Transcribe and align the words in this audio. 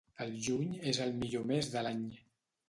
El 0.23 0.31
juny 0.45 0.71
és 0.93 1.01
el 1.05 1.13
millor 1.19 1.45
mes 1.53 1.71
de 1.77 1.85
l'any. 1.89 2.03